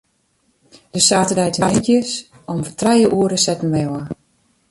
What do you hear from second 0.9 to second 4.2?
De saterdeitemiddeis om trije oere setten wy ôf.